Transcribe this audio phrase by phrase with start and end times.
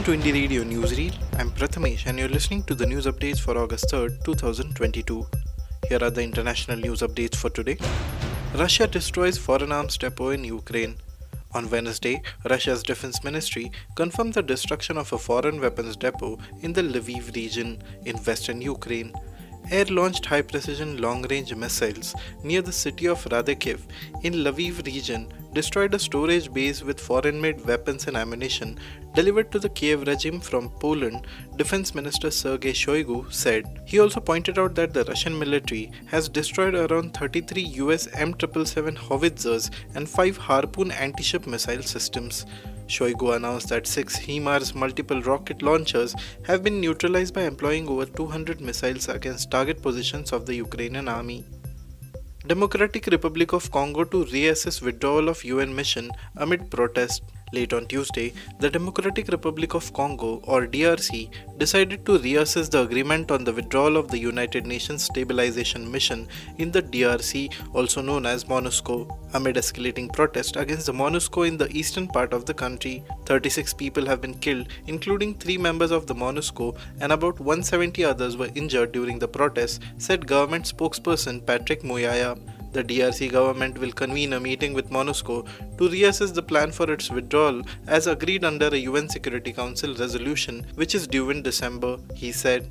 [0.00, 1.14] Welcome to Indie Radio Newsreel.
[1.38, 5.26] I'm Prathamesh and you're listening to the news updates for August 3rd, 2022.
[5.90, 7.76] Here are the international news updates for today.
[8.54, 10.96] Russia destroys foreign arms depot in Ukraine.
[11.52, 16.82] On Wednesday, Russia's defense ministry confirmed the destruction of a foreign weapons depot in the
[16.82, 19.12] Lviv region in western Ukraine.
[19.70, 23.80] Air launched high precision long range missiles near the city of Radekhiv
[24.22, 28.78] in Lviv region destroyed a storage base with foreign made weapons and ammunition
[29.14, 31.26] delivered to the Kiev regime from Poland,
[31.56, 33.80] Defense Minister Sergei Shoigu said.
[33.84, 39.70] He also pointed out that the Russian military has destroyed around 33 US M777 howitzers
[39.94, 42.46] and 5 Harpoon anti ship missile systems.
[42.86, 46.14] Shoigu announced that six HIMARS multiple rocket launchers
[46.44, 51.44] have been neutralized by employing over 200 missiles against target positions of the Ukrainian army.
[52.46, 57.22] Democratic Republic of Congo to reassess withdrawal of UN mission amid protest.
[57.52, 63.32] Late on Tuesday, the Democratic Republic of Congo, or DRC, decided to reassess the agreement
[63.32, 68.44] on the withdrawal of the United Nations Stabilization Mission in the DRC, also known as
[68.44, 73.02] MONUSCO, amid escalating protests against the MONUSCO in the eastern part of the country.
[73.26, 78.36] 36 people have been killed, including three members of the MONUSCO, and about 170 others
[78.36, 82.38] were injured during the protests, said government spokesperson Patrick Muyaya
[82.72, 85.46] the DRC government will convene a meeting with MONUSCO
[85.78, 90.66] to reassess the plan for its withdrawal as agreed under a UN Security Council resolution
[90.74, 92.70] which is due in December, he said.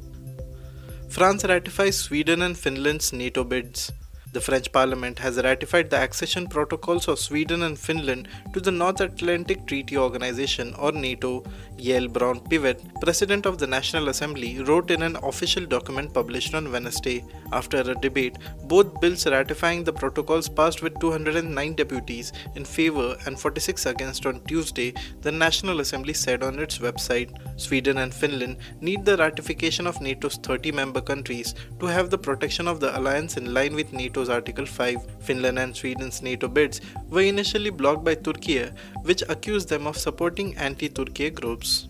[1.10, 3.92] France ratifies Sweden and Finland's NATO bids.
[4.32, 9.02] The French Parliament has ratified the accession protocols of Sweden and Finland to the North
[9.02, 11.44] Atlantic Treaty Organization or NATO.
[11.80, 17.26] Yael Braun-Pivet, President of the National Assembly, wrote in an official document published on Wednesday.
[17.54, 23.40] After a debate, both bills ratifying the protocols passed with 209 deputies in favor and
[23.40, 27.32] 46 against on Tuesday, the National Assembly said on its website.
[27.60, 32.68] Sweden and Finland need the ratification of NATO's 30 member countries to have the protection
[32.68, 36.82] of the alliance in line with NATO NATO's Article 5, Finland and Sweden's NATO bids
[37.10, 38.66] were initially blocked by Turkey,
[39.04, 41.88] which accused them of supporting anti Turkey groups.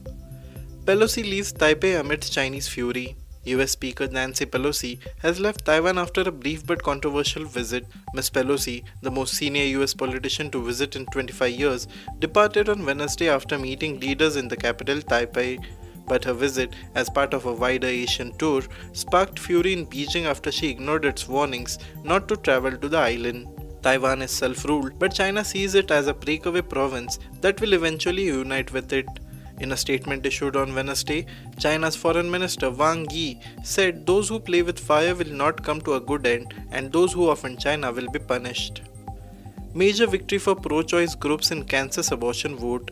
[0.86, 3.16] Pelosi leaves Taipei amidst Chinese fury.
[3.46, 7.88] US Speaker Nancy Pelosi has left Taiwan after a brief but controversial visit.
[8.14, 8.30] Ms.
[8.30, 11.88] Pelosi, the most senior US politician to visit in 25 years,
[12.20, 15.58] departed on Wednesday after meeting leaders in the capital Taipei
[16.10, 20.52] but her visit, as part of a wider Asian tour, sparked fury in Beijing after
[20.52, 23.48] she ignored its warnings not to travel to the island.
[23.82, 28.26] Taiwan is self ruled, but China sees it as a breakaway province that will eventually
[28.26, 29.08] unite with it.
[29.60, 31.26] In a statement issued on Wednesday,
[31.58, 35.96] China's Foreign Minister Wang Yi said those who play with fire will not come to
[35.96, 38.82] a good end and those who offend China will be punished.
[39.74, 42.90] Major victory for pro choice groups in Kansas abortion vote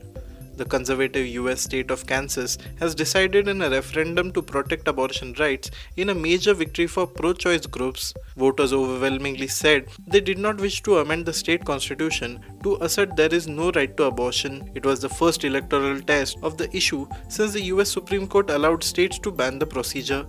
[0.57, 5.71] the conservative US state of Kansas has decided in a referendum to protect abortion rights
[5.95, 8.13] in a major victory for pro choice groups.
[8.35, 13.33] Voters overwhelmingly said they did not wish to amend the state constitution to assert there
[13.33, 14.69] is no right to abortion.
[14.75, 18.83] It was the first electoral test of the issue since the US Supreme Court allowed
[18.83, 20.25] states to ban the procedure.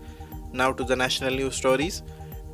[0.53, 2.03] Now to the national news stories.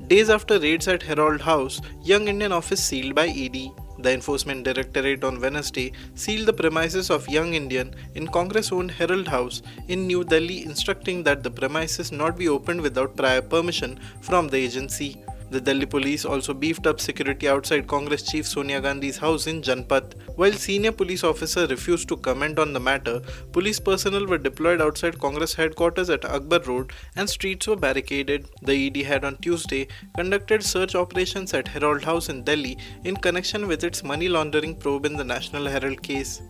[0.08, 3.70] Days after raids at Herald House, Young Indian office sealed by ED.
[3.98, 9.28] The Enforcement Directorate on Wednesday sealed the premises of Young Indian in Congress owned Herald
[9.28, 14.48] House in New Delhi, instructing that the premises not be opened without prior permission from
[14.48, 15.16] the agency.
[15.50, 20.14] The Delhi police also beefed up security outside Congress chief Sonia Gandhi's house in Janpath.
[20.36, 23.20] While senior police officer refused to comment on the matter,
[23.52, 28.48] police personnel were deployed outside Congress headquarters at Akbar Road and streets were barricaded.
[28.62, 29.86] The ED had on Tuesday
[30.16, 35.06] conducted search operations at Herald House in Delhi in connection with its money laundering probe
[35.06, 36.42] in the National Herald case.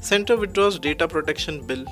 [0.00, 1.84] Centre withdraws data protection bill.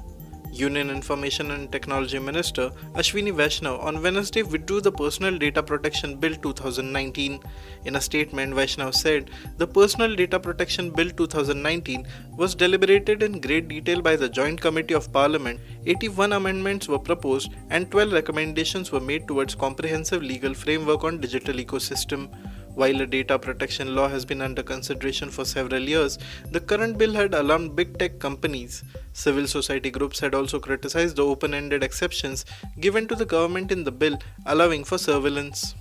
[0.54, 6.36] Union Information and Technology Minister Ashwini Vaishnaw on Wednesday withdrew the Personal Data Protection Bill
[6.36, 7.40] 2019.
[7.84, 12.06] In a statement, Vaishnaw said the Personal Data Protection Bill 2019
[12.36, 15.58] was deliberated in great detail by the Joint Committee of Parliament.
[15.86, 21.56] 81 amendments were proposed and 12 recommendations were made towards comprehensive legal framework on digital
[21.56, 22.28] ecosystem.
[22.75, 26.19] While a data protection law has been under consideration for several years,
[26.50, 28.82] the current bill had alarmed big tech companies.
[29.12, 32.44] Civil society groups had also criticized the open ended exceptions
[32.81, 35.76] given to the government in the bill, allowing for surveillance.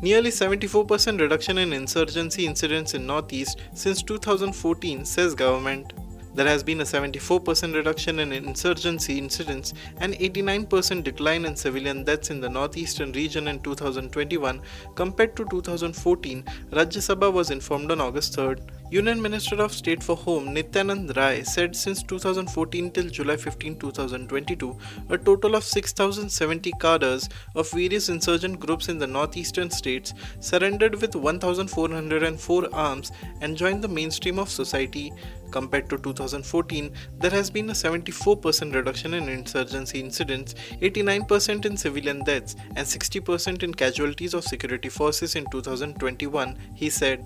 [0.00, 5.92] Nearly 74% reduction in insurgency incidents in Northeast since 2014, says government.
[6.38, 12.30] There has been a 74% reduction in insurgency incidents and 89% decline in civilian deaths
[12.30, 14.60] in the northeastern region in 2021
[14.94, 18.60] compared to 2014, Rajya Sabha was informed on August 3rd.
[18.90, 24.78] Union Minister of State for Home Nityanand Rai said since 2014 till July 15, 2022,
[25.10, 31.16] a total of 6,070 cadres of various insurgent groups in the northeastern states surrendered with
[31.16, 33.12] 1,404 arms
[33.42, 35.12] and joined the mainstream of society.
[35.50, 42.22] Compared to 2014, there has been a 74% reduction in insurgency incidents, 89% in civilian
[42.24, 47.24] deaths, and 60% in casualties of security forces in 2021, he said.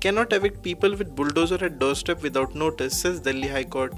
[0.00, 3.94] Cannot evict people with bulldozer at doorstep without notice, says Delhi High Court,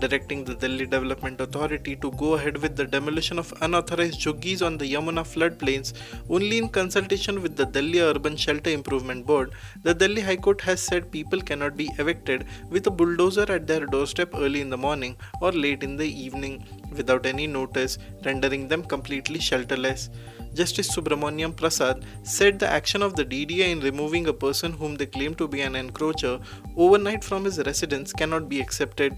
[0.00, 4.78] directing the Delhi Development Authority to go ahead with the demolition of unauthorized jhuggies on
[4.78, 5.92] the Yamuna floodplains
[6.28, 9.52] only in consultation with the Delhi Urban Shelter Improvement Board.
[9.82, 13.86] The Delhi High Court has said people cannot be evicted with a bulldozer at their
[13.86, 18.84] doorstep early in the morning or late in the evening without any notice, rendering them
[18.84, 20.08] completely shelterless.
[20.54, 25.06] Justice Subramonium Prasad said the action of the DDA in removing a person whom they
[25.06, 26.40] claim to be an encroacher
[26.76, 29.16] overnight from his residence cannot be accepted.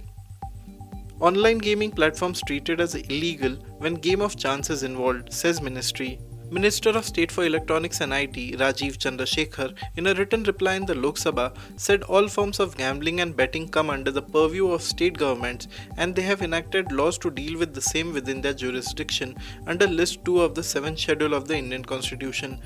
[1.20, 6.18] Online gaming platforms treated as illegal when game of chance is involved, says ministry.
[6.50, 10.94] Minister of State for Electronics and IT Rajeev Chandrasekhar, in a written reply in the
[10.94, 15.18] Lok Sabha, said all forms of gambling and betting come under the purview of state
[15.18, 15.68] governments
[15.98, 19.36] and they have enacted laws to deal with the same within their jurisdiction
[19.66, 22.58] under List 2 of the 7th Schedule of the Indian Constitution.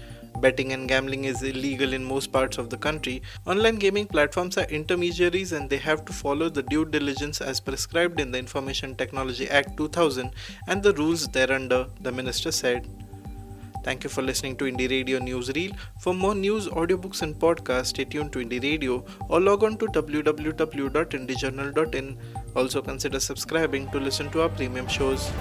[0.45, 3.23] Betting and gambling is illegal in most parts of the country.
[3.47, 8.21] Online gaming platforms are intermediaries and they have to follow the due diligence as prescribed
[8.21, 10.35] in the Information Technology Act 2000
[10.69, 12.87] and the rules thereunder, the minister said.
[13.85, 15.75] Thank you for listening to Indie Radio Newsreel.
[15.99, 19.87] For more news, audiobooks, and podcasts, stay tuned to Indie Radio or log on to
[19.87, 22.19] www.indiejournal.in.
[22.55, 25.33] Also, consider subscribing to listen to our premium shows.